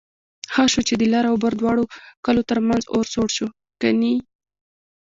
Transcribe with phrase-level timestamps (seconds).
[0.53, 1.83] ښه شو چې د لر او بر دواړو
[2.25, 3.47] کلو ترمنځ اور سوړ شو
[3.81, 4.15] کني...